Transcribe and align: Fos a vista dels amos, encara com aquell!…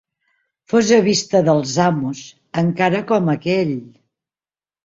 Fos 0.71 0.89
a 0.97 0.97
vista 1.07 1.41
dels 1.49 1.75
amos, 1.89 2.23
encara 2.63 3.03
com 3.13 3.33
aquell!… 3.37 3.75